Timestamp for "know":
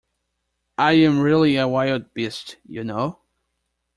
2.83-3.19